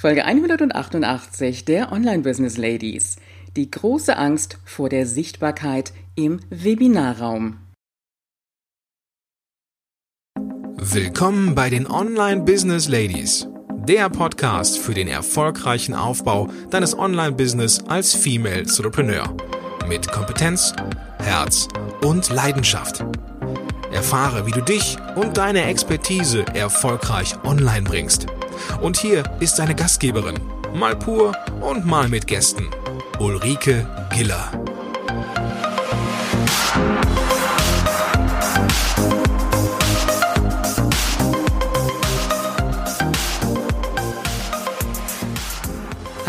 Folge 0.00 0.24
188 0.24 1.64
der 1.64 1.90
Online 1.90 2.22
Business 2.22 2.56
Ladies. 2.56 3.16
Die 3.56 3.68
große 3.68 4.16
Angst 4.16 4.58
vor 4.64 4.88
der 4.88 5.06
Sichtbarkeit 5.06 5.92
im 6.14 6.38
Webinarraum. 6.50 7.58
Willkommen 10.76 11.56
bei 11.56 11.68
den 11.68 11.90
Online 11.90 12.42
Business 12.42 12.86
Ladies, 12.86 13.48
der 13.88 14.08
Podcast 14.08 14.78
für 14.78 14.94
den 14.94 15.08
erfolgreichen 15.08 15.94
Aufbau 15.94 16.48
deines 16.70 16.96
Online 16.96 17.32
Business 17.32 17.82
als 17.88 18.14
Female 18.14 18.60
Entrepreneur 18.60 19.36
mit 19.88 20.06
Kompetenz, 20.12 20.74
Herz 21.18 21.66
und 22.02 22.30
Leidenschaft. 22.30 23.04
Erfahre, 23.90 24.46
wie 24.46 24.52
du 24.52 24.60
dich 24.60 24.96
und 25.16 25.38
deine 25.38 25.64
Expertise 25.64 26.44
erfolgreich 26.54 27.34
online 27.42 27.82
bringst 27.82 28.28
und 28.80 28.96
hier 28.96 29.22
ist 29.40 29.56
seine 29.56 29.74
Gastgeberin, 29.74 30.38
mal 30.74 30.96
pur 30.96 31.32
und 31.60 31.86
mal 31.86 32.08
mit 32.08 32.26
Gästen, 32.26 32.68
Ulrike 33.18 33.86
Giller. 34.14 34.50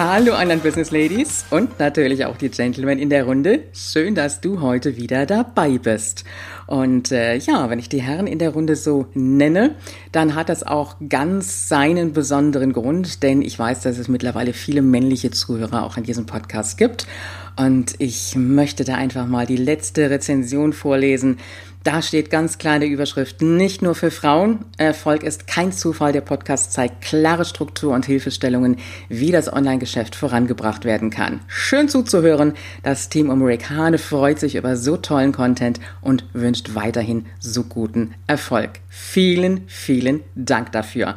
Hallo 0.02 0.34
anderen 0.34 0.62
Business 0.62 0.92
Ladies 0.92 1.44
und 1.50 1.78
natürlich 1.78 2.24
auch 2.24 2.38
die 2.38 2.48
Gentlemen 2.48 3.00
in 3.00 3.10
der 3.10 3.26
Runde. 3.26 3.64
Schön, 3.74 4.16
dass 4.16 4.40
du 4.40 4.62
heute 4.62 4.96
wieder 4.96 5.26
dabei 5.26 5.78
bist. 5.78 6.24
Und 6.70 7.12
äh, 7.12 7.36
ja, 7.36 7.68
wenn 7.72 7.80
ich 7.80 7.90
die 7.90 8.04
Herren 8.04 8.28
in 8.28 8.38
der 8.38 8.52
Runde 8.52 8.76
so 8.76 9.08
nenne, 9.16 9.74
dann 10.12 10.36
hat 10.36 10.50
das 10.50 10.62
auch 10.62 10.98
ganz 11.10 11.68
seinen 11.68 12.14
besonderen 12.14 12.74
Grund, 12.74 13.24
denn 13.24 13.42
ich 13.42 13.58
weiß, 13.58 13.82
dass 13.82 13.98
es 13.98 14.08
mittlerweile 14.08 14.54
viele 14.54 14.84
männliche 14.84 15.32
Zuhörer 15.32 15.84
auch 15.84 15.98
in 15.98 16.04
diesem 16.04 16.28
Podcast 16.28 16.78
gibt. 16.78 17.08
Und 17.56 17.96
ich 17.98 18.36
möchte 18.36 18.84
da 18.84 18.94
einfach 18.94 19.26
mal 19.26 19.48
die 19.48 19.58
letzte 19.58 20.12
Rezension 20.12 20.72
vorlesen 20.72 21.40
da 21.84 22.02
steht 22.02 22.30
ganz 22.30 22.58
kleine 22.58 22.86
Überschrift, 22.86 23.42
nicht 23.42 23.82
nur 23.82 23.96
für 23.96 24.12
Frauen. 24.12 24.66
Erfolg 24.78 25.24
ist 25.24 25.48
kein 25.48 25.72
Zufall. 25.72 26.12
Der 26.12 26.20
Podcast 26.20 26.74
zeigt 26.74 27.02
klare 27.02 27.46
Struktur 27.46 27.94
und 27.94 28.06
Hilfestellungen, 28.06 28.78
wie 29.08 29.32
das 29.32 29.52
Online-Geschäft 29.52 30.14
vorangebracht 30.16 30.84
werden 30.84 31.10
kann. 31.10 31.40
Schön 31.48 31.88
zuzuhören. 31.88 32.54
Das 32.84 33.08
Team 33.08 33.30
um 33.30 33.42
Rick 33.42 33.70
Hane 33.70 33.98
freut 33.98 34.40
sich 34.40 34.56
über 34.56 34.76
so 34.76 34.98
tollen 34.98 35.32
Content 35.32 35.80
und 36.02 36.26
wünscht 36.34 36.76
weiterhin 36.76 37.28
so 37.40 37.64
guten 37.64 38.14
Erfolg. 38.28 38.72
Vielen, 38.90 39.64
vielen 39.68 40.24
Dank 40.36 40.74
dafür. 40.74 41.16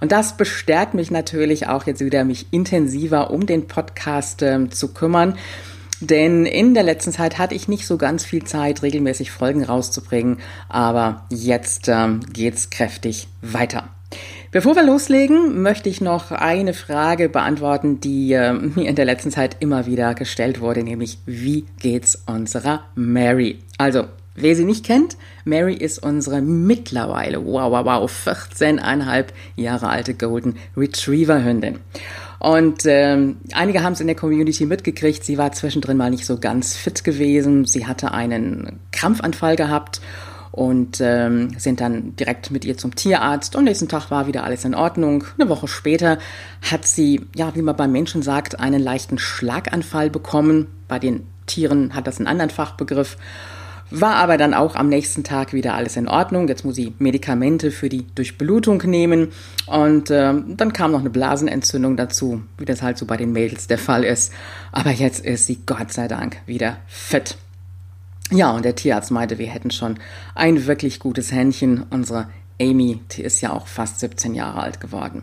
Und 0.00 0.12
das 0.12 0.36
bestärkt 0.36 0.94
mich 0.94 1.10
natürlich 1.10 1.66
auch 1.66 1.86
jetzt 1.86 2.04
wieder, 2.04 2.22
mich 2.24 2.46
intensiver 2.52 3.32
um 3.32 3.46
den 3.46 3.66
Podcast 3.66 4.42
äh, 4.42 4.70
zu 4.70 4.94
kümmern. 4.94 5.36
Denn 6.00 6.44
in 6.46 6.74
der 6.74 6.82
letzten 6.82 7.12
Zeit 7.12 7.38
hatte 7.38 7.54
ich 7.54 7.68
nicht 7.68 7.86
so 7.86 7.96
ganz 7.96 8.24
viel 8.24 8.44
Zeit, 8.44 8.82
regelmäßig 8.82 9.30
Folgen 9.30 9.62
rauszubringen, 9.62 10.38
aber 10.68 11.26
jetzt 11.30 11.88
ähm, 11.88 12.20
geht's 12.32 12.70
kräftig 12.70 13.28
weiter. 13.42 13.88
Bevor 14.50 14.76
wir 14.76 14.84
loslegen, 14.84 15.62
möchte 15.62 15.88
ich 15.88 16.00
noch 16.00 16.30
eine 16.30 16.74
Frage 16.74 17.28
beantworten, 17.28 18.00
die 18.00 18.32
äh, 18.32 18.52
mir 18.74 18.88
in 18.88 18.94
der 18.94 19.04
letzten 19.04 19.30
Zeit 19.30 19.56
immer 19.60 19.86
wieder 19.86 20.14
gestellt 20.14 20.60
wurde, 20.60 20.82
nämlich 20.82 21.18
wie 21.26 21.64
geht's 21.80 22.22
unserer 22.26 22.84
Mary? 22.94 23.58
Also, 23.78 24.04
wer 24.36 24.54
sie 24.54 24.64
nicht 24.64 24.84
kennt, 24.84 25.16
Mary 25.44 25.74
ist 25.74 25.98
unsere 25.98 26.40
mittlerweile, 26.40 27.44
wow, 27.44 27.70
wow, 27.70 27.84
wow, 27.84 28.10
14,5 28.10 29.26
Jahre 29.56 29.88
alte 29.88 30.14
Golden 30.14 30.56
Retriever 30.76 31.44
Hündin. 31.44 31.80
Und 32.44 32.82
ähm, 32.84 33.38
einige 33.54 33.82
haben 33.82 33.94
es 33.94 34.00
in 34.00 34.06
der 34.06 34.16
Community 34.16 34.66
mitgekriegt. 34.66 35.24
Sie 35.24 35.38
war 35.38 35.52
zwischendrin 35.52 35.96
mal 35.96 36.10
nicht 36.10 36.26
so 36.26 36.38
ganz 36.38 36.76
fit 36.76 37.02
gewesen. 37.02 37.64
Sie 37.64 37.86
hatte 37.86 38.12
einen 38.12 38.80
Krampfanfall 38.92 39.56
gehabt 39.56 40.02
und 40.52 41.00
ähm, 41.00 41.58
sind 41.58 41.80
dann 41.80 42.16
direkt 42.16 42.50
mit 42.50 42.66
ihr 42.66 42.76
zum 42.76 42.94
Tierarzt. 42.94 43.56
Und 43.56 43.64
nächsten 43.64 43.88
Tag 43.88 44.10
war 44.10 44.26
wieder 44.26 44.44
alles 44.44 44.66
in 44.66 44.74
Ordnung. 44.74 45.24
Eine 45.38 45.48
Woche 45.48 45.68
später 45.68 46.18
hat 46.60 46.84
sie, 46.86 47.22
ja, 47.34 47.54
wie 47.54 47.62
man 47.62 47.76
beim 47.76 47.92
Menschen 47.92 48.20
sagt, 48.20 48.60
einen 48.60 48.82
leichten 48.82 49.16
Schlaganfall 49.16 50.10
bekommen. 50.10 50.66
Bei 50.86 50.98
den 50.98 51.26
Tieren 51.46 51.94
hat 51.94 52.06
das 52.06 52.18
einen 52.18 52.26
anderen 52.26 52.50
Fachbegriff. 52.50 53.16
War 53.96 54.16
aber 54.16 54.36
dann 54.36 54.54
auch 54.54 54.74
am 54.74 54.88
nächsten 54.88 55.22
Tag 55.22 55.52
wieder 55.52 55.74
alles 55.74 55.96
in 55.96 56.08
Ordnung. 56.08 56.48
Jetzt 56.48 56.64
muss 56.64 56.74
sie 56.74 56.94
Medikamente 56.98 57.70
für 57.70 57.88
die 57.88 58.04
Durchblutung 58.16 58.82
nehmen. 58.86 59.28
Und 59.66 60.10
äh, 60.10 60.34
dann 60.48 60.72
kam 60.72 60.90
noch 60.90 60.98
eine 60.98 61.10
Blasenentzündung 61.10 61.96
dazu, 61.96 62.42
wie 62.58 62.64
das 62.64 62.82
halt 62.82 62.98
so 62.98 63.06
bei 63.06 63.16
den 63.16 63.30
Mädels 63.30 63.68
der 63.68 63.78
Fall 63.78 64.02
ist. 64.02 64.32
Aber 64.72 64.90
jetzt 64.90 65.24
ist 65.24 65.46
sie 65.46 65.60
Gott 65.64 65.92
sei 65.92 66.08
Dank 66.08 66.38
wieder 66.44 66.78
fit. 66.88 67.36
Ja, 68.32 68.50
und 68.50 68.64
der 68.64 68.74
Tierarzt 68.74 69.12
meinte, 69.12 69.38
wir 69.38 69.46
hätten 69.46 69.70
schon 69.70 70.00
ein 70.34 70.66
wirklich 70.66 70.98
gutes 70.98 71.30
Händchen. 71.30 71.84
Unsere 71.90 72.26
Amy, 72.60 73.00
die 73.12 73.22
ist 73.22 73.40
ja 73.42 73.52
auch 73.52 73.68
fast 73.68 74.00
17 74.00 74.34
Jahre 74.34 74.60
alt 74.60 74.80
geworden. 74.80 75.22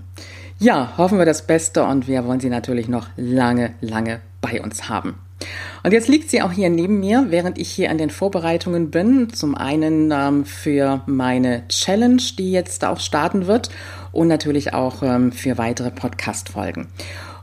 Ja, 0.59 0.93
hoffen 0.95 1.17
wir 1.17 1.25
das 1.25 1.45
Beste 1.45 1.83
und 1.83 2.07
wir 2.07 2.23
wollen 2.23 2.39
sie 2.39 2.49
natürlich 2.49 2.87
noch 2.87 3.07
lange, 3.17 3.73
lange 3.81 4.21
bei 4.39 4.61
uns 4.61 4.87
haben. 4.87 5.15
Und 5.83 5.93
jetzt 5.93 6.07
liegt 6.07 6.29
sie 6.29 6.41
auch 6.41 6.51
hier 6.51 6.69
neben 6.69 6.99
mir, 6.99 7.27
während 7.29 7.57
ich 7.57 7.71
hier 7.71 7.89
an 7.89 7.97
den 7.97 8.09
Vorbereitungen 8.09 8.91
bin. 8.91 9.33
Zum 9.33 9.55
einen 9.55 10.11
ähm, 10.11 10.45
für 10.45 11.01
meine 11.05 11.67
Challenge, 11.67 12.21
die 12.37 12.51
jetzt 12.51 12.85
auch 12.85 12.99
starten 12.99 13.47
wird 13.47 13.69
und 14.11 14.27
natürlich 14.27 14.73
auch 14.73 15.03
ähm, 15.03 15.31
für 15.31 15.57
weitere 15.57 15.91
Podcast-Folgen. 15.91 16.87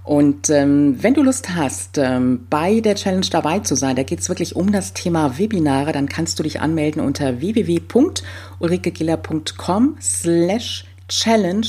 Und 0.09 0.49
ähm, 0.49 0.97
wenn 1.03 1.13
du 1.13 1.23
Lust 1.23 1.55
hast, 1.55 1.99
ähm, 1.99 2.47
bei 2.49 2.81
der 2.81 2.95
Challenge 2.95 3.27
dabei 3.31 3.59
zu 3.59 3.75
sein, 3.75 3.95
da 3.95 4.05
geht 4.05 4.21
es 4.21 4.31
wirklich 4.31 4.57
um 4.57 4.73
das 4.73 4.95
Thema 4.95 5.39
Webinare, 5.39 5.93
dann 5.93 6.09
kannst 6.09 6.39
du 6.39 6.43
dich 6.43 6.63
anmelden 6.63 7.03
unter 7.03 7.43
www.ulrikegiller.com 7.43 9.97
slash 10.01 10.87
challenge 11.09 11.67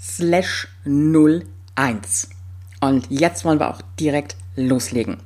slash 0.00 0.66
01. 0.86 2.30
Und 2.80 3.06
jetzt 3.10 3.44
wollen 3.44 3.60
wir 3.60 3.68
auch 3.68 3.82
direkt 4.00 4.36
loslegen. 4.56 5.18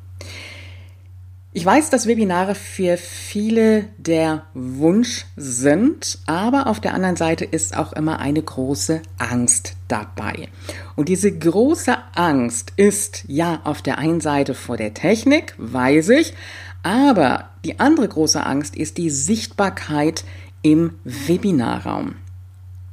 Ich 1.54 1.64
weiß, 1.64 1.88
dass 1.90 2.06
Webinare 2.06 2.54
für 2.54 2.96
viele 2.98 3.86
der 3.96 4.44
Wunsch 4.54 5.24
sind, 5.34 6.18
aber 6.26 6.66
auf 6.66 6.78
der 6.78 6.94
anderen 6.94 7.16
Seite 7.16 7.44
ist 7.46 7.76
auch 7.76 7.94
immer 7.94 8.20
eine 8.20 8.42
große 8.42 9.00
Angst 9.16 9.74
dabei. 9.88 10.48
Und 10.94 11.08
diese 11.08 11.36
große 11.36 11.96
Angst 12.14 12.74
ist 12.76 13.24
ja 13.28 13.62
auf 13.64 13.80
der 13.80 13.98
einen 13.98 14.20
Seite 14.20 14.54
vor 14.54 14.76
der 14.76 14.92
Technik, 14.94 15.54
weiß 15.56 16.10
ich, 16.10 16.34
aber 16.82 17.48
die 17.64 17.80
andere 17.80 18.06
große 18.06 18.44
Angst 18.44 18.76
ist 18.76 18.98
die 18.98 19.10
Sichtbarkeit 19.10 20.24
im 20.62 20.92
Webinarraum. 21.04 22.16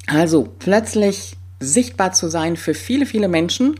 Also 0.07 0.47
plötzlich 0.59 1.37
sichtbar 1.59 2.13
zu 2.13 2.29
sein 2.29 2.57
für 2.57 2.73
viele, 2.73 3.05
viele 3.05 3.27
Menschen 3.27 3.79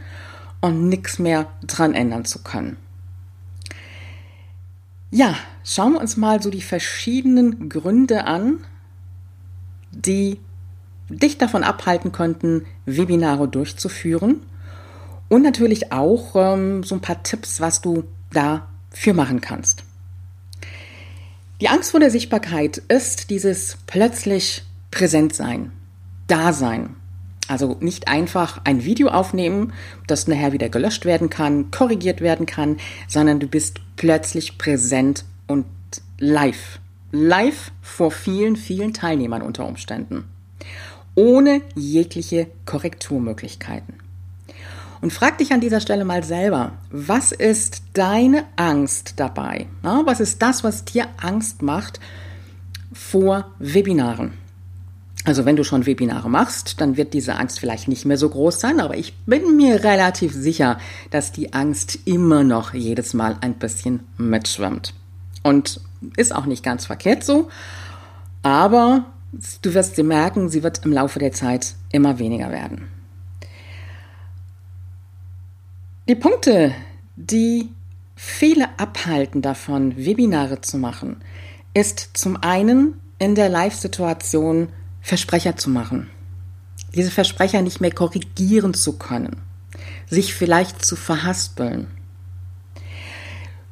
und 0.61 0.89
nichts 0.89 1.17
mehr 1.17 1.47
dran 1.65 1.93
ändern 1.93 2.25
zu 2.25 2.43
können. 2.43 2.77
Ja, 5.15 5.37
schauen 5.63 5.93
wir 5.93 6.01
uns 6.01 6.17
mal 6.17 6.41
so 6.41 6.49
die 6.49 6.61
verschiedenen 6.61 7.69
Gründe 7.69 8.25
an, 8.25 8.65
die 9.91 10.41
dich 11.07 11.37
davon 11.37 11.63
abhalten 11.63 12.11
könnten, 12.11 12.65
Webinare 12.85 13.47
durchzuführen. 13.47 14.41
Und 15.29 15.41
natürlich 15.41 15.93
auch 15.93 16.35
ähm, 16.35 16.83
so 16.83 16.95
ein 16.95 17.01
paar 17.01 17.23
Tipps, 17.23 17.61
was 17.61 17.79
du 17.79 18.03
dafür 18.33 19.13
machen 19.13 19.39
kannst. 19.39 19.85
Die 21.61 21.69
Angst 21.69 21.91
vor 21.91 22.01
der 22.01 22.11
Sichtbarkeit 22.11 22.79
ist 22.89 23.29
dieses 23.29 23.77
plötzlich 23.87 24.63
Präsentsein, 24.91 25.71
Dasein. 26.27 26.97
Also 27.47 27.77
nicht 27.79 28.07
einfach 28.07 28.61
ein 28.63 28.85
Video 28.85 29.09
aufnehmen, 29.09 29.73
das 30.07 30.27
nachher 30.27 30.51
wieder 30.51 30.69
gelöscht 30.69 31.05
werden 31.05 31.29
kann, 31.29 31.69
korrigiert 31.69 32.21
werden 32.21 32.45
kann, 32.45 32.77
sondern 33.07 33.39
du 33.39 33.47
bist 33.47 33.81
plötzlich 33.97 34.57
präsent 34.57 35.25
und 35.47 35.65
live. 36.17 36.79
Live 37.11 37.71
vor 37.81 38.11
vielen, 38.11 38.55
vielen 38.55 38.93
Teilnehmern 38.93 39.41
unter 39.41 39.65
Umständen. 39.67 40.25
Ohne 41.13 41.61
jegliche 41.75 42.47
Korrekturmöglichkeiten. 42.65 43.93
Und 45.01 45.13
frag 45.13 45.37
dich 45.37 45.53
an 45.53 45.61
dieser 45.61 45.81
Stelle 45.81 46.03
mal 46.03 46.23
selber, 46.23 46.73
was 46.89 47.31
ist 47.31 47.83
deine 47.93 48.45
Angst 48.55 49.13
dabei? 49.17 49.67
was 49.83 50.19
ist 50.19 50.41
das, 50.41 50.63
was 50.63 50.83
dir 50.83 51.07
Angst 51.21 51.61
macht 51.61 51.99
vor 52.91 53.51
Webinaren? 53.59 54.33
Also 55.25 55.43
wenn 55.43 55.55
du 55.55 55.63
schon 55.63 55.87
Webinare 55.87 56.29
machst, 56.29 56.79
dann 56.79 56.97
wird 56.97 57.15
diese 57.15 57.35
Angst 57.35 57.59
vielleicht 57.59 57.87
nicht 57.87 58.05
mehr 58.05 58.17
so 58.17 58.29
groß 58.29 58.59
sein, 58.59 58.79
aber 58.79 58.95
ich 58.95 59.17
bin 59.25 59.57
mir 59.57 59.83
relativ 59.83 60.33
sicher, 60.33 60.77
dass 61.09 61.31
die 61.31 61.53
Angst 61.53 61.97
immer 62.05 62.43
noch 62.43 62.75
jedes 62.75 63.15
Mal 63.15 63.35
ein 63.41 63.55
bisschen 63.55 64.01
mitschwimmt. 64.17 64.93
Und 65.41 65.81
ist 66.15 66.33
auch 66.33 66.45
nicht 66.45 66.63
ganz 66.63 66.85
verkehrt 66.85 67.23
so, 67.23 67.49
aber 68.43 69.05
du 69.63 69.73
wirst 69.73 69.95
sie 69.95 70.03
merken, 70.03 70.49
sie 70.49 70.61
wird 70.61 70.85
im 70.85 70.93
Laufe 70.93 71.17
der 71.17 71.31
Zeit 71.31 71.73
immer 71.91 72.19
weniger 72.19 72.51
werden. 72.51 72.87
Die 76.07 76.15
Punkte, 76.15 76.75
die 77.15 77.69
viele 78.15 78.67
abhalten 78.77 79.41
davon, 79.41 79.97
Webinare 79.97 80.61
zu 80.61 80.77
machen, 80.77 81.17
ist 81.73 82.11
zum 82.13 82.37
einen 82.37 83.01
in 83.17 83.33
der 83.33 83.49
Live-Situation 83.49 84.69
Versprecher 85.05 85.55
zu 85.55 85.69
machen. 85.69 86.09
Diese 86.95 87.11
Versprecher 87.11 87.61
nicht 87.61 87.79
mehr 87.79 87.91
korrigieren 87.91 88.73
zu 88.73 88.97
können. 88.97 89.35
Sich 90.09 90.33
vielleicht 90.33 90.83
zu 90.83 90.95
verhaspeln. 90.95 91.85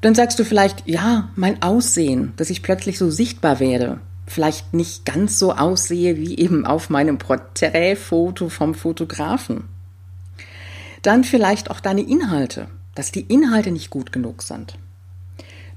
Dann 0.02 0.14
sagst 0.14 0.38
du 0.38 0.46
vielleicht, 0.46 0.88
ja, 0.88 1.32
mein 1.36 1.64
Aussehen, 1.64 2.34
dass 2.36 2.52
ich 2.52 2.62
plötzlich 2.62 3.00
so 3.00 3.10
sichtbar 3.10 3.60
werde, 3.60 4.00
vielleicht 4.28 4.76
nicht 4.76 5.06
ganz 5.06 5.40
so 5.40 5.54
aussehe 5.54 6.18
wie 6.18 6.38
eben 6.38 6.68
auf 6.68 6.92
meinem 6.92 7.18
Porträtfoto 7.18 8.50
vom 8.50 8.76
Fotografen. 8.76 9.64
Dann 11.02 11.24
vielleicht 11.24 11.72
auch 11.72 11.80
deine 11.80 12.02
Inhalte, 12.02 12.68
dass 12.94 13.12
die 13.12 13.22
Inhalte 13.22 13.72
nicht 13.72 13.90
gut 13.90 14.12
genug 14.12 14.44
sind. 14.44 14.78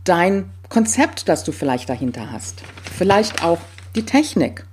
Dein 0.05 0.51
Konzept, 0.69 1.31
das 1.31 1.45
du 1.45 1.53
vielleicht 1.53 1.89
dahinter 1.89 2.31
hast. 2.31 2.61
Vielleicht 2.99 3.43
auch 3.43 3.61
die 3.95 4.05
Technik. 4.05 4.67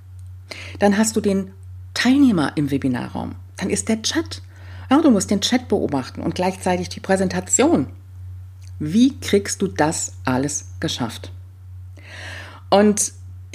Dann 0.78 0.98
hast 0.98 1.16
du 1.16 1.20
den 1.20 1.52
Teilnehmer 1.94 2.52
im 2.56 2.70
Webinarraum. 2.70 3.36
Dann 3.56 3.70
ist 3.70 3.88
der 3.88 4.02
Chat. 4.02 4.42
Ja, 4.90 5.00
du 5.00 5.10
musst 5.10 5.30
den 5.30 5.40
Chat 5.40 5.68
beobachten 5.68 6.22
und 6.22 6.34
gleichzeitig 6.34 6.88
die 6.88 7.00
Präsentation. 7.00 7.88
Wie 8.78 9.18
kriegst 9.20 9.62
du 9.62 9.68
das 9.68 10.14
alles 10.24 10.66
geschafft? 10.80 11.32
Und 12.70 13.12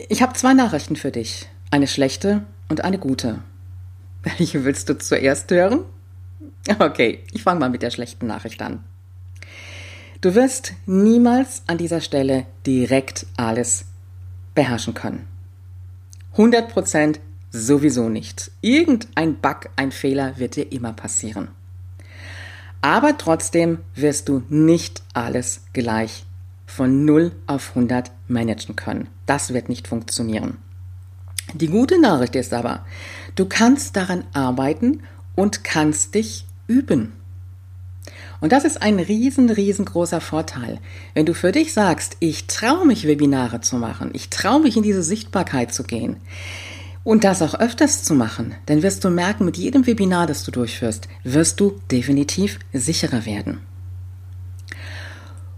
ich 0.07 0.21
habe 0.21 0.33
zwei 0.33 0.53
Nachrichten 0.53 0.95
für 0.95 1.11
dich. 1.11 1.49
Eine 1.71 1.87
schlechte 1.87 2.43
und 2.69 2.83
eine 2.83 2.97
gute. 2.97 3.39
Welche 4.23 4.63
willst 4.65 4.89
du 4.89 4.97
zuerst 4.97 5.51
hören? 5.51 5.81
Okay, 6.79 7.23
ich 7.31 7.43
fange 7.43 7.59
mal 7.59 7.69
mit 7.69 7.81
der 7.81 7.91
schlechten 7.91 8.27
Nachricht 8.27 8.61
an. 8.61 8.83
Du 10.21 10.35
wirst 10.35 10.73
niemals 10.85 11.63
an 11.67 11.77
dieser 11.77 12.01
Stelle 12.01 12.45
direkt 12.65 13.25
alles 13.37 13.85
beherrschen 14.53 14.93
können. 14.93 15.27
100 16.39 16.69
Prozent 16.69 17.19
sowieso 17.51 18.07
nicht. 18.07 18.51
Irgendein 18.61 19.35
Bug, 19.35 19.69
ein 19.75 19.91
Fehler 19.91 20.39
wird 20.39 20.55
dir 20.55 20.71
immer 20.71 20.93
passieren. 20.93 21.49
Aber 22.79 23.17
trotzdem 23.17 23.79
wirst 23.93 24.29
du 24.29 24.43
nicht 24.47 25.03
alles 25.13 25.65
gleich 25.73 26.23
von 26.65 27.03
0 27.03 27.33
auf 27.45 27.75
100 27.75 28.11
managen 28.29 28.77
können. 28.77 29.09
Das 29.25 29.53
wird 29.53 29.67
nicht 29.67 29.89
funktionieren. 29.89 30.59
Die 31.55 31.67
gute 31.67 31.99
Nachricht 31.99 32.37
ist 32.37 32.53
aber, 32.53 32.85
du 33.35 33.45
kannst 33.45 33.97
daran 33.97 34.23
arbeiten 34.31 35.03
und 35.35 35.65
kannst 35.65 36.15
dich 36.15 36.45
üben. 36.67 37.18
Und 38.41 38.51
das 38.51 38.63
ist 38.63 38.81
ein 38.81 38.99
riesen, 38.99 39.49
riesengroßer 39.49 40.21
Vorteil. 40.21 40.79
Wenn 41.13 41.25
du 41.25 41.33
für 41.33 41.51
dich 41.51 41.73
sagst, 41.73 42.17
ich 42.19 42.47
traue 42.47 42.85
mich, 42.85 43.05
Webinare 43.05 43.61
zu 43.61 43.75
machen, 43.75 44.11
ich 44.13 44.29
traue 44.29 44.61
mich, 44.61 44.77
in 44.77 44.83
diese 44.83 45.03
Sichtbarkeit 45.03 45.73
zu 45.73 45.83
gehen 45.83 46.17
und 47.03 47.23
das 47.23 47.41
auch 47.41 47.55
öfters 47.55 48.03
zu 48.03 48.13
machen, 48.13 48.55
dann 48.65 48.81
wirst 48.81 49.03
du 49.03 49.09
merken, 49.09 49.45
mit 49.45 49.57
jedem 49.57 49.85
Webinar, 49.85 50.27
das 50.27 50.43
du 50.43 50.51
durchführst, 50.51 51.07
wirst 51.23 51.59
du 51.59 51.79
definitiv 51.91 52.59
sicherer 52.71 53.25
werden. 53.25 53.59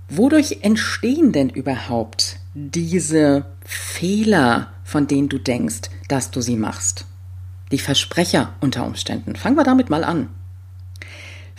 Wodurch 0.09 0.57
entstehen 0.61 1.31
denn 1.31 1.49
überhaupt 1.49 2.37
diese 2.53 3.45
Fehler, 3.63 4.73
von 4.83 5.07
denen 5.07 5.29
du 5.29 5.37
denkst, 5.37 5.89
dass 6.09 6.31
du 6.31 6.41
sie 6.41 6.57
machst? 6.57 7.05
Die 7.71 7.79
Versprecher 7.79 8.53
unter 8.59 8.85
Umständen. 8.85 9.37
Fangen 9.37 9.55
wir 9.55 9.63
damit 9.63 9.89
mal 9.89 10.03
an. 10.03 10.27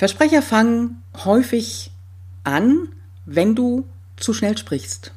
Versprecher 0.03 0.43
fangen 0.43 1.01
häufig 1.25 1.93
an, 2.43 2.89
wenn 3.25 3.55
du 3.55 3.87
zu 4.17 4.33
schnell 4.35 4.59
sprichst. 4.59 5.13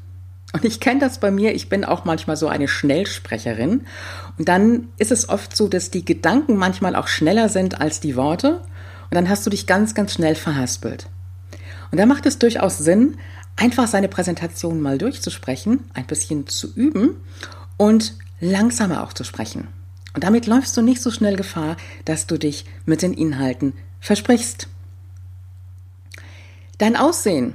Und 0.53 0.63
ich 0.63 0.79
kenne 0.79 0.99
das 0.99 1.19
bei 1.19 1.31
mir, 1.31 1.55
ich 1.55 1.69
bin 1.69 1.83
auch 1.83 2.05
manchmal 2.05 2.37
so 2.37 2.47
eine 2.49 2.67
Schnellsprecherin. 2.67 3.87
Und 4.37 4.47
dann 4.47 4.89
ist 4.99 5.11
es 5.11 5.27
oft 5.27 5.57
so, 5.57 5.67
dass 5.67 5.89
die 5.89 6.05
Gedanken 6.05 6.55
manchmal 6.55 6.95
auch 6.95 7.07
schneller 7.07 7.49
sind 7.49 7.81
als 7.81 7.99
die 7.99 8.15
Worte. 8.15 8.57
Und 9.05 9.15
dann 9.15 9.27
hast 9.27 9.43
du 9.47 9.49
dich 9.49 9.65
ganz, 9.65 9.95
ganz 9.95 10.13
schnell 10.13 10.35
verhaspelt. 10.35 11.07
Und 11.89 11.97
da 11.97 12.05
macht 12.05 12.27
es 12.27 12.37
durchaus 12.37 12.77
Sinn, 12.77 13.17
einfach 13.55 13.87
seine 13.87 14.07
Präsentation 14.07 14.81
mal 14.81 14.99
durchzusprechen, 14.99 15.85
ein 15.95 16.05
bisschen 16.05 16.45
zu 16.45 16.71
üben 16.75 17.15
und 17.77 18.13
langsamer 18.39 19.01
auch 19.01 19.13
zu 19.13 19.23
sprechen. 19.23 19.67
Und 20.13 20.23
damit 20.23 20.45
läufst 20.45 20.77
du 20.77 20.83
nicht 20.83 21.01
so 21.01 21.09
schnell 21.09 21.37
Gefahr, 21.37 21.75
dass 22.05 22.27
du 22.27 22.37
dich 22.37 22.65
mit 22.85 23.01
den 23.01 23.15
Inhalten 23.15 23.73
versprichst. 23.99 24.67
Dein 26.77 26.98
Aussehen. 26.98 27.54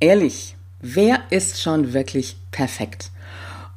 Ehrlich, 0.00 0.56
wer 0.80 1.20
ist 1.30 1.62
schon 1.62 1.92
wirklich 1.92 2.36
perfekt? 2.50 3.12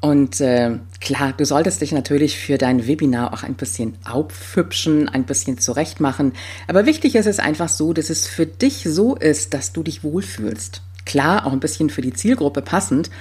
Und 0.02 0.42
äh, 0.42 0.80
klar, 1.00 1.34
du 1.38 1.46
solltest 1.46 1.80
dich 1.82 1.92
natürlich 1.92 2.40
für 2.40 2.58
dein 2.58 2.88
Webinar 2.88 3.34
auch 3.34 3.44
ein 3.44 3.54
bisschen 3.54 3.96
aufhübschen, 4.04 5.10
ein 5.10 5.26
bisschen 5.26 5.60
zurechtmachen. 5.60 6.34
Aber 6.68 6.88
wichtig 6.88 7.14
ist 7.14 7.28
es 7.28 7.38
einfach 7.38 7.70
so, 7.70 7.94
dass 7.94 8.10
es 8.10 8.28
für 8.28 8.48
dich 8.48 8.84
so 8.90 9.16
ist, 9.16 9.54
dass 9.54 9.74
du 9.74 9.84
dich 9.84 10.04
wohlfühlst. 10.04 10.82
Klar, 11.06 11.46
auch 11.46 11.52
ein 11.52 11.60
bisschen 11.60 11.92
für 11.92 12.02
die 12.02 12.14
Zielgruppe 12.14 12.62
passend, 12.62 13.12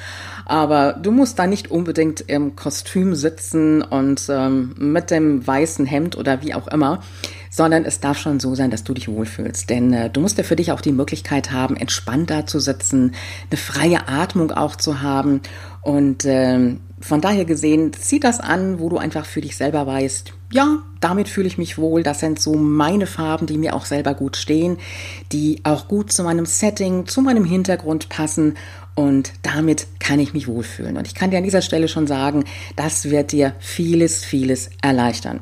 aber 0.47 0.95
du 0.95 1.11
musst 1.11 1.39
da 1.39 1.47
nicht 1.47 1.71
unbedingt 1.71 2.21
im 2.23 2.57
Kostüm 2.57 3.15
sitzen 3.15 3.83
und 3.83 4.23
ähm, 4.29 4.75
mit 4.79 5.11
dem 5.11 5.45
weißen 5.45 5.85
Hemd 5.85 6.17
oder 6.17 6.43
wie 6.43 6.55
auch 6.55 6.69
immer, 6.69 7.03
sondern 7.53 7.85
es 7.85 8.01
darf 8.01 8.19
schon 8.19 8.41
so 8.41 8.55
sein, 8.55 8.71
dass 8.71 8.83
du 8.83 8.95
dich 8.95 9.09
wohlfühlst. 9.09 9.69
Denn 9.69 9.93
äh, 9.93 10.11
du 10.11 10.21
musst 10.21 10.39
ja 10.39 10.45
für 10.45 10.57
dich 10.57 10.73
auch 10.73 10.81
die 10.81 10.91
Möglichkeit 10.91 11.53
haben, 11.53 11.77
entspannt 11.77 12.31
da 12.31 12.47
zu 12.47 12.59
sitzen, 12.59 13.15
eine 13.51 13.59
freie 13.59 14.09
Atmung 14.09 14.51
auch 14.51 14.75
zu 14.75 15.03
haben 15.03 15.43
und 15.83 16.25
äh, 16.25 16.77
von 17.03 17.21
daher 17.21 17.45
gesehen, 17.45 17.93
zieh 17.93 18.21
das 18.21 18.41
an, 18.41 18.79
wo 18.79 18.89
du 18.89 18.97
einfach 18.97 19.27
für 19.27 19.41
dich 19.41 19.57
selber 19.57 19.87
weißt, 19.87 20.33
ja, 20.53 20.79
damit 21.01 21.29
fühle 21.29 21.49
ich 21.49 21.59
mich 21.59 21.77
wohl. 21.77 22.03
Das 22.03 22.21
sind 22.21 22.41
so 22.41 22.55
meine 22.55 23.07
Farben, 23.07 23.47
die 23.47 23.59
mir 23.59 23.75
auch 23.75 23.87
selber 23.87 24.15
gut 24.15 24.37
stehen, 24.37 24.79
die 25.33 25.61
auch 25.65 25.89
gut 25.89 26.13
zu 26.13 26.23
meinem 26.23 26.47
Setting, 26.47 27.07
zu 27.07 27.21
meinem 27.21 27.45
Hintergrund 27.45 28.09
passen. 28.09 28.55
Und 28.95 29.33
damit 29.43 29.87
kann 29.99 30.21
ich 30.21 30.33
mich 30.33 30.47
wohlfühlen. 30.47 30.97
Und 30.97 31.07
ich 31.07 31.15
kann 31.15 31.31
dir 31.31 31.39
an 31.39 31.45
dieser 31.45 31.63
Stelle 31.63 31.89
schon 31.89 32.07
sagen, 32.07 32.45
das 32.77 33.11
wird 33.11 33.33
dir 33.33 33.55
vieles, 33.59 34.25
vieles 34.25 34.71
erleichtern. 34.83 35.41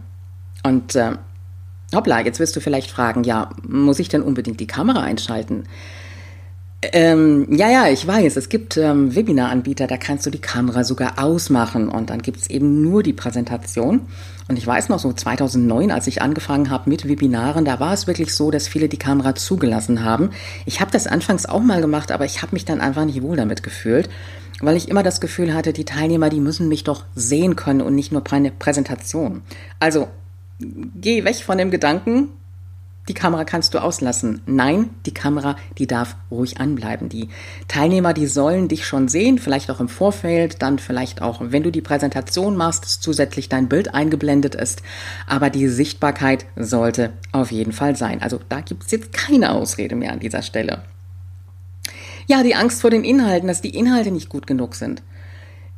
Und 0.62 0.94
äh, 0.94 1.12
hoppla, 1.94 2.20
jetzt 2.20 2.40
wirst 2.40 2.56
du 2.56 2.60
vielleicht 2.60 2.90
fragen, 2.90 3.24
ja, 3.24 3.50
muss 3.66 3.98
ich 3.98 4.08
denn 4.08 4.22
unbedingt 4.22 4.60
die 4.60 4.66
Kamera 4.66 5.00
einschalten? 5.00 5.64
Ähm, 6.82 7.46
ja, 7.50 7.68
ja, 7.68 7.88
ich 7.88 8.06
weiß. 8.06 8.36
Es 8.36 8.48
gibt 8.48 8.78
ähm, 8.78 9.14
Webinar-Anbieter, 9.14 9.86
da 9.86 9.98
kannst 9.98 10.24
du 10.24 10.30
die 10.30 10.40
Kamera 10.40 10.82
sogar 10.82 11.22
ausmachen 11.22 11.88
und 11.88 12.08
dann 12.08 12.22
gibt's 12.22 12.48
eben 12.48 12.80
nur 12.80 13.02
die 13.02 13.12
Präsentation. 13.12 14.06
Und 14.48 14.56
ich 14.56 14.66
weiß 14.66 14.88
noch 14.88 14.98
so 14.98 15.12
2009, 15.12 15.90
als 15.90 16.06
ich 16.06 16.22
angefangen 16.22 16.70
habe 16.70 16.88
mit 16.88 17.06
Webinaren, 17.06 17.66
da 17.66 17.80
war 17.80 17.92
es 17.92 18.06
wirklich 18.06 18.34
so, 18.34 18.50
dass 18.50 18.66
viele 18.66 18.88
die 18.88 18.96
Kamera 18.96 19.34
zugelassen 19.34 20.04
haben. 20.04 20.30
Ich 20.64 20.80
habe 20.80 20.90
das 20.90 21.06
anfangs 21.06 21.44
auch 21.44 21.60
mal 21.60 21.82
gemacht, 21.82 22.10
aber 22.12 22.24
ich 22.24 22.40
habe 22.40 22.52
mich 22.54 22.64
dann 22.64 22.80
einfach 22.80 23.04
nicht 23.04 23.20
wohl 23.20 23.36
damit 23.36 23.62
gefühlt, 23.62 24.08
weil 24.62 24.76
ich 24.76 24.88
immer 24.88 25.02
das 25.02 25.20
Gefühl 25.20 25.52
hatte, 25.52 25.74
die 25.74 25.84
Teilnehmer, 25.84 26.30
die 26.30 26.40
müssen 26.40 26.68
mich 26.68 26.82
doch 26.82 27.04
sehen 27.14 27.56
können 27.56 27.82
und 27.82 27.94
nicht 27.94 28.10
nur 28.10 28.24
eine 28.32 28.50
Präsentation. 28.50 29.42
Also 29.80 30.08
geh 30.60 31.24
weg 31.24 31.36
von 31.36 31.58
dem 31.58 31.70
Gedanken, 31.70 32.28
die 33.08 33.14
Kamera 33.14 33.44
kannst 33.44 33.74
du 33.74 33.78
auslassen. 33.78 34.42
Nein, 34.46 34.90
die 35.04 35.14
Kamera, 35.14 35.56
die 35.78 35.88
darf 35.88 36.16
ruhig 36.30 36.60
anbleiben. 36.60 37.08
Die 37.08 37.28
Teilnehmer, 37.66 38.12
die 38.12 38.26
sollen 38.26 38.68
dich 38.68 38.86
schon 38.86 39.08
sehen, 39.08 39.38
vielleicht 39.38 39.70
auch 39.70 39.80
im 39.80 39.88
Vorfeld, 39.88 40.62
dann 40.62 40.78
vielleicht 40.78 41.20
auch, 41.20 41.40
wenn 41.42 41.64
du 41.64 41.72
die 41.72 41.80
Präsentation 41.80 42.56
machst, 42.56 42.84
zusätzlich 42.84 43.48
dein 43.48 43.68
Bild 43.68 43.94
eingeblendet 43.94 44.54
ist. 44.54 44.82
Aber 45.26 45.50
die 45.50 45.66
Sichtbarkeit 45.66 46.46
sollte 46.54 47.12
auf 47.32 47.50
jeden 47.50 47.72
Fall 47.72 47.96
sein. 47.96 48.22
Also 48.22 48.38
da 48.48 48.60
gibt 48.60 48.84
es 48.84 48.92
jetzt 48.92 49.12
keine 49.12 49.52
Ausrede 49.52 49.96
mehr 49.96 50.12
an 50.12 50.20
dieser 50.20 50.42
Stelle. 50.42 50.82
Ja, 52.28 52.44
die 52.44 52.54
Angst 52.54 52.80
vor 52.80 52.90
den 52.90 53.02
Inhalten, 53.02 53.48
dass 53.48 53.60
die 53.60 53.74
Inhalte 53.74 54.12
nicht 54.12 54.28
gut 54.28 54.46
genug 54.46 54.76
sind. 54.76 55.02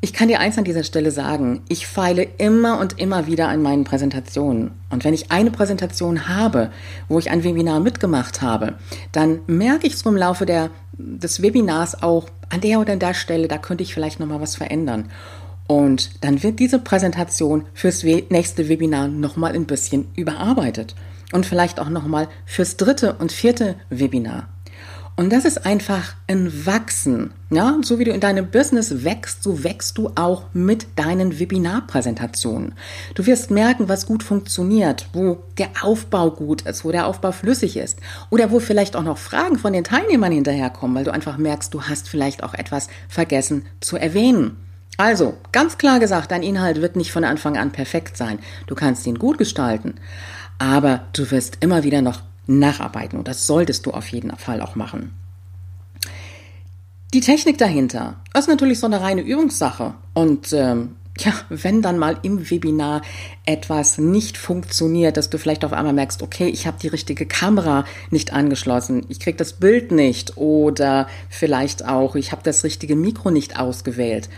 Ich 0.04 0.12
kann 0.12 0.26
dir 0.26 0.40
eins 0.40 0.58
an 0.58 0.64
dieser 0.64 0.82
Stelle 0.82 1.12
sagen. 1.12 1.62
Ich 1.68 1.86
feile 1.86 2.24
immer 2.24 2.80
und 2.80 2.98
immer 2.98 3.28
wieder 3.28 3.46
an 3.46 3.62
meinen 3.62 3.84
Präsentationen. 3.84 4.72
Und 4.90 5.04
wenn 5.04 5.14
ich 5.14 5.30
eine 5.30 5.52
Präsentation 5.52 6.26
habe, 6.26 6.72
wo 7.08 7.20
ich 7.20 7.30
ein 7.30 7.44
Webinar 7.44 7.78
mitgemacht 7.78 8.42
habe, 8.42 8.74
dann 9.12 9.42
merke 9.46 9.86
ich 9.86 9.96
so 9.96 10.10
im 10.10 10.16
Laufe 10.16 10.44
der, 10.44 10.70
des 10.94 11.40
Webinars 11.40 12.02
auch, 12.02 12.28
an 12.48 12.60
der 12.60 12.80
oder 12.80 12.94
an 12.94 12.98
der 12.98 13.14
Stelle, 13.14 13.46
da 13.46 13.58
könnte 13.58 13.84
ich 13.84 13.94
vielleicht 13.94 14.18
nochmal 14.18 14.40
was 14.40 14.56
verändern. 14.56 15.08
Und 15.68 16.24
dann 16.24 16.42
wird 16.42 16.58
diese 16.58 16.80
Präsentation 16.80 17.66
fürs 17.72 18.02
nächste 18.02 18.68
Webinar 18.68 19.06
nochmal 19.06 19.52
ein 19.52 19.66
bisschen 19.66 20.08
überarbeitet. 20.16 20.96
Und 21.30 21.46
vielleicht 21.46 21.78
auch 21.78 21.88
nochmal 21.88 22.28
fürs 22.44 22.76
dritte 22.76 23.14
und 23.20 23.30
vierte 23.30 23.76
Webinar. 23.88 24.48
Und 25.14 25.30
das 25.30 25.44
ist 25.44 25.66
einfach 25.66 26.14
ein 26.26 26.66
Wachsen. 26.66 27.32
Ja, 27.50 27.76
so 27.82 27.98
wie 27.98 28.04
du 28.04 28.12
in 28.12 28.20
deinem 28.20 28.50
Business 28.50 29.04
wächst, 29.04 29.42
so 29.42 29.62
wächst 29.62 29.98
du 29.98 30.10
auch 30.14 30.44
mit 30.54 30.86
deinen 30.96 31.38
Webinarpräsentationen. 31.38 32.74
Du 33.14 33.26
wirst 33.26 33.50
merken, 33.50 33.90
was 33.90 34.06
gut 34.06 34.22
funktioniert, 34.22 35.06
wo 35.12 35.42
der 35.58 35.68
Aufbau 35.82 36.30
gut 36.30 36.62
ist, 36.62 36.84
wo 36.84 36.92
der 36.92 37.06
Aufbau 37.06 37.30
flüssig 37.32 37.76
ist 37.76 37.98
oder 38.30 38.50
wo 38.50 38.58
vielleicht 38.58 38.96
auch 38.96 39.02
noch 39.02 39.18
Fragen 39.18 39.58
von 39.58 39.74
den 39.74 39.84
Teilnehmern 39.84 40.32
hinterherkommen, 40.32 40.96
weil 40.96 41.04
du 41.04 41.12
einfach 41.12 41.36
merkst, 41.36 41.74
du 41.74 41.82
hast 41.82 42.08
vielleicht 42.08 42.42
auch 42.42 42.54
etwas 42.54 42.88
vergessen 43.08 43.66
zu 43.80 43.98
erwähnen. 43.98 44.56
Also, 44.96 45.36
ganz 45.52 45.76
klar 45.76 46.00
gesagt, 46.00 46.30
dein 46.30 46.42
Inhalt 46.42 46.80
wird 46.80 46.96
nicht 46.96 47.12
von 47.12 47.24
Anfang 47.24 47.58
an 47.58 47.72
perfekt 47.72 48.16
sein. 48.16 48.38
Du 48.66 48.74
kannst 48.74 49.06
ihn 49.06 49.18
gut 49.18 49.36
gestalten, 49.36 49.94
aber 50.58 51.04
du 51.12 51.30
wirst 51.30 51.58
immer 51.60 51.82
wieder 51.82 52.00
noch 52.02 52.22
nacharbeiten 52.46 53.18
und 53.18 53.28
das 53.28 53.46
solltest 53.46 53.86
du 53.86 53.90
auf 53.92 54.08
jeden 54.08 54.36
Fall 54.36 54.60
auch 54.60 54.74
machen. 54.74 55.14
Die 57.14 57.20
Technik 57.20 57.58
dahinter 57.58 58.16
ist 58.36 58.48
natürlich 58.48 58.80
so 58.80 58.86
eine 58.86 59.00
reine 59.00 59.20
Übungssache 59.20 59.94
und 60.14 60.52
ähm, 60.52 60.96
ja, 61.18 61.34
wenn 61.50 61.82
dann 61.82 61.98
mal 61.98 62.18
im 62.22 62.50
Webinar 62.50 63.02
etwas 63.44 63.98
nicht 63.98 64.38
funktioniert, 64.38 65.18
dass 65.18 65.28
du 65.28 65.36
vielleicht 65.36 65.64
auf 65.64 65.74
einmal 65.74 65.92
merkst, 65.92 66.22
okay, 66.22 66.48
ich 66.48 66.66
habe 66.66 66.78
die 66.80 66.88
richtige 66.88 67.26
Kamera 67.26 67.84
nicht 68.10 68.32
angeschlossen, 68.32 69.04
ich 69.08 69.20
kriege 69.20 69.36
das 69.36 69.52
Bild 69.54 69.92
nicht 69.92 70.38
oder 70.38 71.06
vielleicht 71.28 71.84
auch, 71.84 72.16
ich 72.16 72.32
habe 72.32 72.42
das 72.42 72.64
richtige 72.64 72.96
Mikro 72.96 73.30
nicht 73.30 73.58
ausgewählt. 73.58 74.30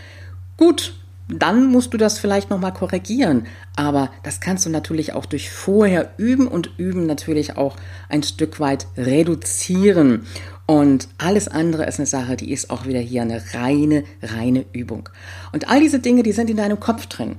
Gut, 0.57 0.95
dann 1.27 1.67
musst 1.67 1.93
du 1.93 1.97
das 1.97 2.19
vielleicht 2.19 2.49
nochmal 2.49 2.73
korrigieren. 2.73 3.47
Aber 3.75 4.11
das 4.23 4.39
kannst 4.39 4.65
du 4.65 4.69
natürlich 4.69 5.13
auch 5.13 5.25
durch 5.25 5.49
vorher 5.49 6.11
üben 6.17 6.47
und 6.47 6.71
üben 6.77 7.05
natürlich 7.07 7.57
auch 7.57 7.75
ein 8.09 8.23
Stück 8.23 8.59
weit 8.59 8.87
reduzieren. 8.95 10.25
Und 10.67 11.09
alles 11.17 11.47
andere 11.47 11.85
ist 11.85 11.99
eine 11.99 12.07
Sache, 12.07 12.35
die 12.35 12.51
ist 12.51 12.69
auch 12.69 12.85
wieder 12.85 12.99
hier 12.99 13.21
eine 13.21 13.41
reine, 13.53 14.03
reine 14.21 14.65
Übung. 14.71 15.09
Und 15.51 15.69
all 15.69 15.79
diese 15.79 15.99
Dinge, 15.99 16.23
die 16.23 16.31
sind 16.31 16.49
in 16.49 16.57
deinem 16.57 16.79
Kopf 16.79 17.05
drin. 17.07 17.37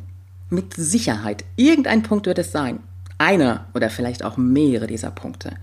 Mit 0.49 0.75
Sicherheit. 0.75 1.45
Irgendein 1.57 2.03
Punkt 2.03 2.27
wird 2.27 2.39
es 2.39 2.53
sein. 2.53 2.81
Einer 3.19 3.67
oder 3.75 3.91
vielleicht 3.91 4.25
auch 4.25 4.37
mehrere 4.37 4.87
dieser 4.87 5.11
Punkte. 5.11 5.55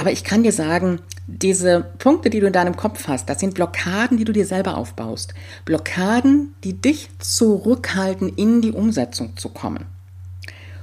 Aber 0.00 0.10
ich 0.10 0.24
kann 0.24 0.42
dir 0.42 0.52
sagen, 0.52 1.00
diese 1.26 1.84
Punkte, 1.98 2.30
die 2.30 2.40
du 2.40 2.46
in 2.46 2.54
deinem 2.54 2.74
Kopf 2.74 3.06
hast, 3.06 3.28
das 3.28 3.38
sind 3.38 3.52
Blockaden, 3.52 4.16
die 4.16 4.24
du 4.24 4.32
dir 4.32 4.46
selber 4.46 4.78
aufbaust. 4.78 5.34
Blockaden, 5.66 6.54
die 6.64 6.72
dich 6.72 7.10
zurückhalten, 7.18 8.30
in 8.34 8.62
die 8.62 8.72
Umsetzung 8.72 9.36
zu 9.36 9.50
kommen. 9.50 9.84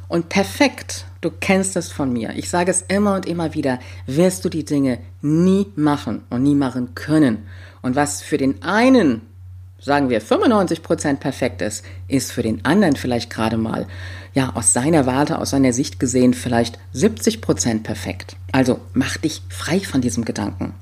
Und 0.08 0.30
perfekt, 0.30 1.06
du 1.22 1.32
kennst 1.32 1.76
es 1.78 1.92
von 1.92 2.14
mir, 2.14 2.36
ich 2.36 2.48
sage 2.48 2.70
es 2.70 2.84
immer 2.90 3.16
und 3.16 3.26
immer 3.26 3.56
wieder, 3.56 3.80
wirst 4.06 4.46
du 4.46 4.50
die 4.50 4.66
Dinge 4.66 5.00
nie 5.24 5.66
machen 5.76 6.22
und 6.30 6.44
nie 6.44 6.54
machen 6.54 6.94
können. 6.94 7.48
Und 7.82 7.96
was 7.96 8.22
für 8.22 8.38
den 8.38 8.62
einen 8.62 9.22
sagen 9.88 10.10
wir 10.10 10.22
95 10.22 10.84
Prozent 10.84 11.20
perfekt 11.22 11.62
ist, 11.62 11.84
ist 12.08 12.32
für 12.32 12.44
den 12.44 12.64
anderen 12.66 12.96
vielleicht 12.96 13.30
gerade 13.30 13.58
mal, 13.58 13.88
ja, 14.34 14.52
aus 14.54 14.74
seiner 14.74 15.08
Warte, 15.08 15.40
aus 15.40 15.50
seiner 15.50 15.74
Sicht 15.74 16.00
gesehen, 16.00 16.34
vielleicht 16.34 16.78
70 16.92 17.42
Prozent 17.42 17.84
perfekt. 17.84 18.36
Also 18.52 18.80
mach 18.94 19.18
dich 19.18 19.42
frei 19.50 19.80
von 19.80 20.02
diesem 20.02 20.26
Gedanken. 20.26 20.76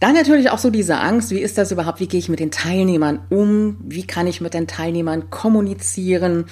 Dann 0.00 0.14
natürlich 0.14 0.50
auch 0.50 0.58
so 0.58 0.70
diese 0.70 0.98
Angst, 0.98 1.30
wie 1.30 1.38
ist 1.38 1.58
das 1.58 1.70
überhaupt, 1.70 2.00
wie 2.00 2.08
gehe 2.08 2.18
ich 2.18 2.28
mit 2.28 2.40
den 2.40 2.50
Teilnehmern 2.50 3.20
um, 3.30 3.76
wie 3.84 4.04
kann 4.04 4.26
ich 4.26 4.40
mit 4.40 4.52
den 4.52 4.66
Teilnehmern 4.66 5.30
kommunizieren 5.30 6.46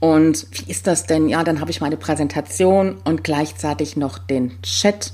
und 0.00 0.46
wie 0.50 0.70
ist 0.70 0.86
das 0.86 1.04
denn, 1.04 1.28
ja, 1.28 1.44
dann 1.44 1.60
habe 1.60 1.70
ich 1.70 1.82
meine 1.82 1.98
Präsentation 1.98 2.96
und 3.04 3.22
gleichzeitig 3.22 3.98
noch 3.98 4.16
den 4.16 4.52
Chat 4.62 5.12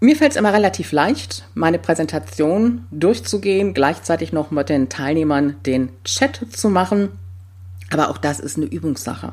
mir 0.00 0.14
fällt 0.14 0.32
es 0.32 0.36
immer 0.36 0.52
relativ 0.52 0.92
leicht, 0.92 1.44
meine 1.54 1.78
Präsentation 1.78 2.86
durchzugehen, 2.92 3.74
gleichzeitig 3.74 4.32
noch 4.32 4.52
mit 4.52 4.68
den 4.68 4.88
Teilnehmern 4.88 5.56
den 5.66 5.90
Chat 6.04 6.40
zu 6.52 6.68
machen. 6.68 7.10
Aber 7.90 8.10
auch 8.10 8.18
das 8.18 8.38
ist 8.38 8.56
eine 8.56 8.66
Übungssache. 8.66 9.32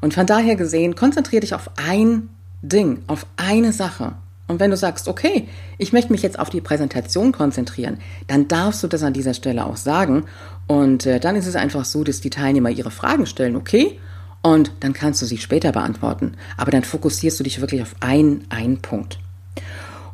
Und 0.00 0.14
von 0.14 0.26
daher 0.26 0.56
gesehen, 0.56 0.94
konzentriere 0.94 1.40
dich 1.40 1.54
auf 1.54 1.70
ein 1.76 2.28
Ding, 2.62 3.02
auf 3.08 3.26
eine 3.36 3.72
Sache. 3.72 4.14
Und 4.46 4.60
wenn 4.60 4.70
du 4.70 4.76
sagst, 4.76 5.08
okay, 5.08 5.48
ich 5.78 5.92
möchte 5.92 6.12
mich 6.12 6.22
jetzt 6.22 6.38
auf 6.38 6.50
die 6.50 6.60
Präsentation 6.60 7.32
konzentrieren, 7.32 7.98
dann 8.26 8.48
darfst 8.48 8.82
du 8.82 8.88
das 8.88 9.02
an 9.02 9.12
dieser 9.12 9.34
Stelle 9.34 9.64
auch 9.64 9.76
sagen. 9.76 10.26
Und 10.66 11.06
äh, 11.06 11.18
dann 11.18 11.36
ist 11.36 11.46
es 11.46 11.56
einfach 11.56 11.84
so, 11.84 12.04
dass 12.04 12.20
die 12.20 12.30
Teilnehmer 12.30 12.70
ihre 12.70 12.90
Fragen 12.90 13.26
stellen, 13.26 13.56
okay? 13.56 13.98
Und 14.42 14.72
dann 14.80 14.92
kannst 14.92 15.22
du 15.22 15.26
sie 15.26 15.38
später 15.38 15.72
beantworten. 15.72 16.36
Aber 16.56 16.70
dann 16.70 16.84
fokussierst 16.84 17.40
du 17.40 17.44
dich 17.44 17.60
wirklich 17.60 17.82
auf 17.82 17.94
einen, 18.00 18.44
einen 18.50 18.82
Punkt. 18.82 19.18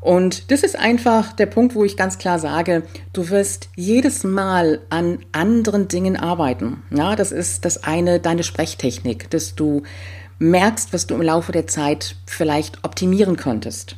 Und 0.00 0.50
das 0.50 0.62
ist 0.62 0.78
einfach 0.78 1.33
der 1.33 1.47
Punkt, 1.47 1.75
wo 1.75 1.85
ich 1.85 1.97
ganz 1.97 2.18
klar 2.18 2.38
sage, 2.38 2.85
du 3.12 3.30
wirst 3.30 3.68
jedes 3.75 4.25
Mal 4.25 4.80
an 4.90 5.18
anderen 5.33 5.88
Dingen 5.88 6.16
arbeiten. 6.16 6.83
Ja, 6.90 7.16
das 7.16 7.33
ist 7.33 7.64
das 7.64 7.83
eine, 7.83 8.21
deine 8.21 8.45
Sprechtechnik, 8.45 9.28
dass 9.30 9.54
du 9.54 9.83
merkst, 10.38 10.92
was 10.92 11.07
du 11.07 11.14
im 11.14 11.23
Laufe 11.23 11.52
der 11.52 11.66
Zeit 11.66 12.14
vielleicht 12.26 12.85
optimieren 12.85 13.37
könntest. 13.37 13.97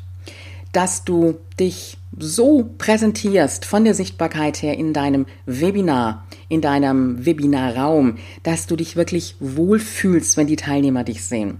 Dass 0.72 1.04
du 1.04 1.38
dich 1.58 1.98
so 2.18 2.70
präsentierst 2.78 3.64
von 3.64 3.84
der 3.84 3.94
Sichtbarkeit 3.94 4.62
her 4.62 4.76
in 4.76 4.92
deinem 4.92 5.26
Webinar, 5.46 6.26
in 6.48 6.60
deinem 6.60 7.24
Webinarraum, 7.24 8.16
dass 8.42 8.66
du 8.66 8.76
dich 8.76 8.96
wirklich 8.96 9.36
wohlfühlst, 9.40 10.36
wenn 10.36 10.46
die 10.46 10.56
Teilnehmer 10.56 11.04
dich 11.04 11.24
sehen. 11.24 11.58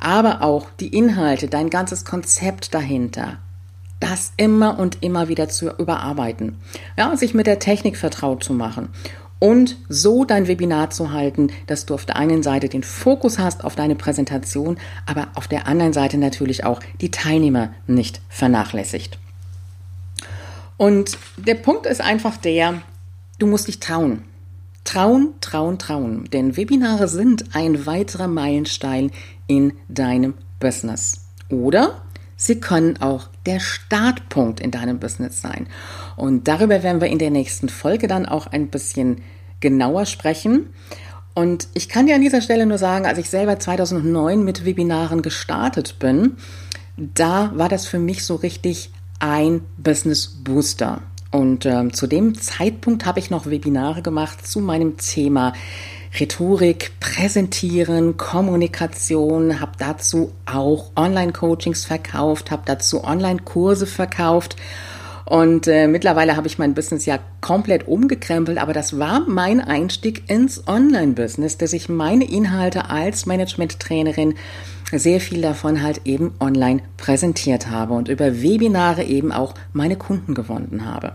Aber 0.00 0.42
auch 0.42 0.68
die 0.80 0.88
Inhalte, 0.88 1.48
dein 1.48 1.70
ganzes 1.70 2.04
Konzept 2.04 2.74
dahinter, 2.74 3.38
das 4.00 4.32
immer 4.36 4.78
und 4.78 5.02
immer 5.02 5.28
wieder 5.28 5.48
zu 5.48 5.70
überarbeiten. 5.70 6.56
Ja, 6.96 7.16
sich 7.16 7.34
mit 7.34 7.46
der 7.46 7.60
Technik 7.60 7.96
vertraut 7.96 8.42
zu 8.42 8.52
machen 8.52 8.88
und 9.42 9.76
so 9.88 10.24
dein 10.24 10.46
Webinar 10.46 10.90
zu 10.90 11.10
halten, 11.10 11.48
dass 11.66 11.84
du 11.84 11.94
auf 11.94 12.06
der 12.06 12.14
einen 12.14 12.44
Seite 12.44 12.68
den 12.68 12.84
Fokus 12.84 13.40
hast 13.40 13.64
auf 13.64 13.74
deine 13.74 13.96
Präsentation, 13.96 14.78
aber 15.04 15.30
auf 15.34 15.48
der 15.48 15.66
anderen 15.66 15.92
Seite 15.92 16.16
natürlich 16.16 16.62
auch 16.62 16.78
die 17.00 17.10
Teilnehmer 17.10 17.74
nicht 17.88 18.20
vernachlässigt. 18.28 19.18
Und 20.76 21.18
der 21.38 21.56
Punkt 21.56 21.86
ist 21.86 22.00
einfach 22.00 22.36
der, 22.36 22.82
du 23.40 23.48
musst 23.48 23.66
dich 23.66 23.80
trauen. 23.80 24.22
Trauen, 24.84 25.34
trauen, 25.40 25.76
trauen. 25.76 26.30
Denn 26.32 26.56
Webinare 26.56 27.08
sind 27.08 27.56
ein 27.56 27.84
weiterer 27.84 28.28
Meilenstein 28.28 29.10
in 29.48 29.72
deinem 29.88 30.34
Business. 30.60 31.26
Oder 31.48 32.00
Sie 32.44 32.58
können 32.58 33.00
auch 33.00 33.28
der 33.46 33.60
Startpunkt 33.60 34.58
in 34.58 34.72
deinem 34.72 34.98
Business 34.98 35.40
sein. 35.40 35.68
Und 36.16 36.48
darüber 36.48 36.82
werden 36.82 37.00
wir 37.00 37.06
in 37.06 37.20
der 37.20 37.30
nächsten 37.30 37.68
Folge 37.68 38.08
dann 38.08 38.26
auch 38.26 38.48
ein 38.48 38.66
bisschen 38.66 39.22
genauer 39.60 40.06
sprechen. 40.06 40.70
Und 41.34 41.68
ich 41.72 41.88
kann 41.88 42.06
dir 42.06 42.16
an 42.16 42.20
dieser 42.20 42.40
Stelle 42.40 42.66
nur 42.66 42.78
sagen, 42.78 43.06
als 43.06 43.18
ich 43.18 43.30
selber 43.30 43.60
2009 43.60 44.42
mit 44.42 44.64
Webinaren 44.64 45.22
gestartet 45.22 46.00
bin, 46.00 46.32
da 46.96 47.52
war 47.54 47.68
das 47.68 47.86
für 47.86 48.00
mich 48.00 48.24
so 48.24 48.34
richtig 48.34 48.90
ein 49.20 49.60
Business 49.76 50.26
Booster. 50.26 51.00
Und 51.30 51.64
ähm, 51.64 51.92
zu 51.92 52.08
dem 52.08 52.34
Zeitpunkt 52.34 53.06
habe 53.06 53.20
ich 53.20 53.30
noch 53.30 53.46
Webinare 53.46 54.02
gemacht 54.02 54.44
zu 54.44 54.58
meinem 54.58 54.96
Thema 54.96 55.52
Rhetorik, 56.18 56.92
Präsentieren, 57.00 58.18
Kommunikation, 58.18 59.60
habe 59.60 59.72
dazu 59.78 60.32
auch 60.44 60.90
Online-Coachings 60.94 61.86
verkauft, 61.86 62.50
habe 62.50 62.62
dazu 62.66 63.02
Online-Kurse 63.02 63.86
verkauft. 63.86 64.56
Und 65.24 65.66
äh, 65.68 65.86
mittlerweile 65.88 66.36
habe 66.36 66.48
ich 66.48 66.58
mein 66.58 66.74
Business 66.74 67.06
ja 67.06 67.18
komplett 67.40 67.88
umgekrempelt, 67.88 68.58
aber 68.58 68.74
das 68.74 68.98
war 68.98 69.26
mein 69.26 69.60
Einstieg 69.60 70.28
ins 70.28 70.68
Online-Business, 70.68 71.56
dass 71.56 71.72
ich 71.72 71.88
meine 71.88 72.30
Inhalte 72.30 72.90
als 72.90 73.24
Management-Trainerin 73.24 74.34
sehr 74.92 75.20
viel 75.20 75.40
davon 75.40 75.82
halt 75.82 76.02
eben 76.04 76.34
online 76.38 76.82
präsentiert 76.98 77.70
habe 77.70 77.94
und 77.94 78.08
über 78.08 78.42
Webinare 78.42 79.04
eben 79.04 79.32
auch 79.32 79.54
meine 79.72 79.96
Kunden 79.96 80.34
gewonnen 80.34 80.84
habe. 80.84 81.14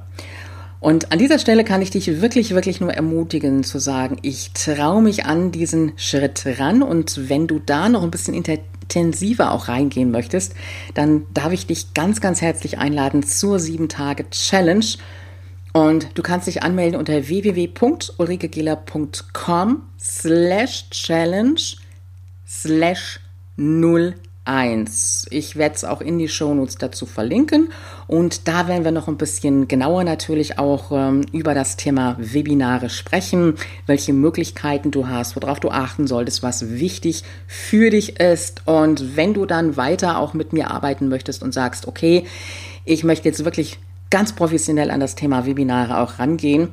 Und 0.79 1.11
an 1.11 1.17
dieser 1.17 1.39
Stelle 1.39 1.63
kann 1.63 1.81
ich 1.81 1.89
dich 1.89 2.21
wirklich, 2.21 2.53
wirklich 2.53 2.79
nur 2.79 2.93
ermutigen 2.93 3.63
zu 3.63 3.79
sagen, 3.79 4.17
ich 4.21 4.51
traue 4.53 5.01
mich 5.01 5.25
an 5.25 5.51
diesen 5.51 5.93
Schritt 5.97 6.45
ran 6.59 6.83
und 6.83 7.29
wenn 7.29 7.47
du 7.47 7.57
da 7.59 7.89
noch 7.89 8.03
ein 8.03 8.11
bisschen 8.11 8.35
intensiver 8.35 9.51
auch 9.51 9.69
reingehen 9.69 10.11
möchtest, 10.11 10.53
dann 10.93 11.25
darf 11.33 11.51
ich 11.51 11.65
dich 11.65 11.95
ganz, 11.95 12.21
ganz 12.21 12.41
herzlich 12.41 12.77
einladen 12.77 13.23
zur 13.23 13.57
7-Tage-Challenge. 13.57 14.85
Und 15.73 16.09
du 16.15 16.21
kannst 16.21 16.45
dich 16.47 16.63
anmelden 16.63 16.97
unter 16.99 17.27
www.ulrikegela.com 17.27 19.81
slash 19.99 20.89
challenge 20.91 21.61
slash 22.47 23.19
01. 23.57 24.26
1. 24.47 25.27
Ich 25.29 25.55
werde 25.55 25.75
es 25.75 25.83
auch 25.83 26.01
in 26.01 26.17
die 26.17 26.29
Shownotes 26.29 26.77
dazu 26.77 27.05
verlinken 27.05 27.69
und 28.07 28.47
da 28.47 28.67
werden 28.67 28.83
wir 28.83 28.91
noch 28.91 29.07
ein 29.07 29.17
bisschen 29.17 29.67
genauer 29.67 30.03
natürlich 30.03 30.57
auch 30.57 30.91
ähm, 30.91 31.25
über 31.31 31.53
das 31.53 31.75
Thema 31.75 32.15
Webinare 32.17 32.89
sprechen, 32.89 33.55
welche 33.85 34.13
Möglichkeiten 34.13 34.91
du 34.91 35.07
hast, 35.07 35.35
worauf 35.35 35.59
du 35.59 35.69
achten 35.69 36.07
solltest, 36.07 36.43
was 36.43 36.69
wichtig 36.69 37.23
für 37.47 37.89
dich 37.89 38.19
ist 38.19 38.61
und 38.65 39.15
wenn 39.15 39.33
du 39.33 39.45
dann 39.45 39.77
weiter 39.77 40.19
auch 40.19 40.33
mit 40.33 40.53
mir 40.53 40.71
arbeiten 40.71 41.09
möchtest 41.09 41.43
und 41.43 41.53
sagst, 41.53 41.87
okay, 41.87 42.25
ich 42.85 43.03
möchte 43.03 43.27
jetzt 43.27 43.43
wirklich 43.43 43.79
ganz 44.09 44.33
professionell 44.33 44.91
an 44.91 44.99
das 44.99 45.15
Thema 45.15 45.45
Webinare 45.45 45.99
auch 45.99 46.19
rangehen, 46.19 46.69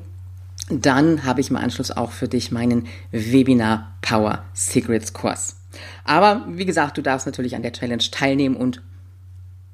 dann 0.71 1.25
habe 1.25 1.41
ich 1.41 1.51
im 1.51 1.57
Anschluss 1.57 1.91
auch 1.91 2.13
für 2.13 2.29
dich 2.29 2.51
meinen 2.51 2.87
Webinar 3.11 3.93
Power 4.01 4.45
Secrets 4.55 5.13
Kurs. 5.13 5.57
Aber 6.05 6.45
wie 6.49 6.67
gesagt, 6.67 6.97
du 6.99 7.03
darfst 7.03 7.27
natürlich 7.27 7.57
an 7.57 7.63
der 7.63 7.73
Challenge 7.73 8.03
teilnehmen 8.11 8.57
und 8.57 8.83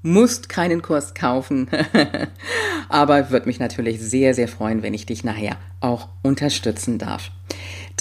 musst 0.02 0.49
keinen 0.49 0.83
Kurs 0.83 1.14
kaufen. 1.14 1.69
Aber 2.88 3.30
würde 3.30 3.47
mich 3.47 3.61
natürlich 3.61 4.00
sehr, 4.00 4.35
sehr 4.35 4.49
freuen, 4.49 4.83
wenn 4.83 4.95
ich 4.95 5.07
dich 5.07 5.25
nachher 5.25 5.57
auch 5.80 6.09
unterstützen 6.23 6.99
darf. 6.99 7.30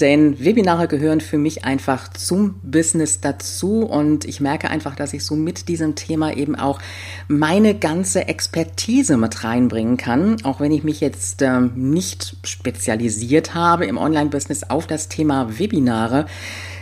Denn 0.00 0.42
Webinare 0.42 0.88
gehören 0.88 1.20
für 1.20 1.36
mich 1.36 1.64
einfach 1.64 2.08
zum 2.08 2.54
Business 2.62 3.20
dazu 3.20 3.82
und 3.82 4.24
ich 4.24 4.40
merke 4.40 4.70
einfach, 4.70 4.96
dass 4.96 5.12
ich 5.12 5.24
so 5.24 5.36
mit 5.36 5.68
diesem 5.68 5.94
Thema 5.94 6.34
eben 6.34 6.56
auch 6.56 6.80
meine 7.28 7.74
ganze 7.74 8.26
Expertise 8.26 9.18
mit 9.18 9.44
reinbringen 9.44 9.98
kann, 9.98 10.42
auch 10.44 10.60
wenn 10.60 10.72
ich 10.72 10.84
mich 10.84 11.00
jetzt 11.00 11.42
ähm, 11.42 11.72
nicht 11.74 12.36
spezialisiert 12.44 13.54
habe 13.54 13.84
im 13.84 13.98
Online-Business 13.98 14.64
auf 14.64 14.86
das 14.86 15.08
Thema 15.08 15.58
Webinare. 15.58 16.26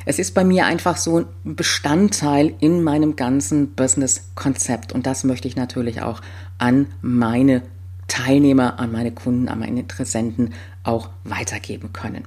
Es 0.08 0.18
ist 0.18 0.32
bei 0.32 0.42
mir 0.42 0.64
einfach 0.64 0.96
so 0.96 1.18
ein 1.18 1.26
Bestandteil 1.44 2.54
in 2.60 2.82
meinem 2.82 3.14
ganzen 3.14 3.74
Business-Konzept 3.74 4.94
und 4.94 5.06
das 5.06 5.22
möchte 5.22 5.46
ich 5.48 5.54
natürlich 5.54 6.00
auch 6.00 6.22
an 6.56 6.86
meine 7.02 7.60
Teilnehmer, 8.06 8.80
an 8.80 8.90
meine 8.90 9.12
Kunden, 9.12 9.50
an 9.50 9.58
meine 9.58 9.80
Interessenten 9.80 10.54
auch 10.82 11.10
weitergeben 11.24 11.92
können. 11.92 12.24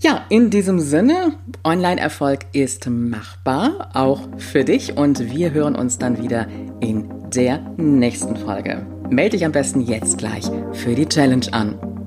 Ja, 0.00 0.26
in 0.28 0.50
diesem 0.50 0.80
Sinne, 0.80 1.32
Online-Erfolg 1.64 2.40
ist 2.52 2.90
machbar, 2.90 3.88
auch 3.94 4.28
für 4.36 4.64
dich 4.64 4.98
und 4.98 5.32
wir 5.32 5.52
hören 5.52 5.76
uns 5.76 5.96
dann 5.96 6.22
wieder 6.22 6.46
in 6.80 7.08
der 7.34 7.60
nächsten 7.78 8.36
Folge. 8.36 8.86
Melde 9.08 9.38
dich 9.38 9.46
am 9.46 9.52
besten 9.52 9.80
jetzt 9.80 10.18
gleich 10.18 10.44
für 10.74 10.94
die 10.94 11.08
Challenge 11.08 11.46
an. 11.52 11.97